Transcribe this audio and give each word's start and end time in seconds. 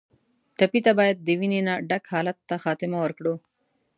ټپي 0.57 0.79
ته 0.85 0.91
باید 0.99 1.17
د 1.21 1.27
وینې 1.39 1.61
نه 1.67 1.73
ډک 1.89 2.03
حالت 2.13 2.37
ته 2.49 2.55
خاتمه 2.63 2.97
ورکړو. 3.01 3.35